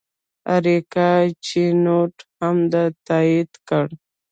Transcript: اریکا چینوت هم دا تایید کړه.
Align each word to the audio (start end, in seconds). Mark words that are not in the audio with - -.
اریکا 0.53 1.09
چینوت 1.45 2.15
هم 2.39 2.57
دا 2.71 2.83
تایید 3.07 3.51
کړه. 3.67 3.95